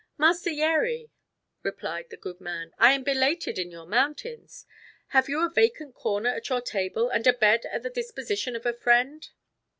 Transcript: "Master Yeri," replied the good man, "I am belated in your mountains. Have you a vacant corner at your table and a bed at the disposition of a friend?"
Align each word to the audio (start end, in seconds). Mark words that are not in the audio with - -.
"Master 0.17 0.49
Yeri," 0.49 1.11
replied 1.61 2.09
the 2.09 2.17
good 2.17 2.41
man, 2.41 2.71
"I 2.79 2.93
am 2.93 3.03
belated 3.03 3.59
in 3.59 3.69
your 3.69 3.85
mountains. 3.85 4.65
Have 5.09 5.29
you 5.29 5.45
a 5.45 5.47
vacant 5.51 5.93
corner 5.93 6.31
at 6.31 6.49
your 6.49 6.61
table 6.61 7.09
and 7.11 7.27
a 7.27 7.33
bed 7.33 7.67
at 7.67 7.83
the 7.83 7.91
disposition 7.91 8.55
of 8.55 8.65
a 8.65 8.73
friend?" 8.73 9.29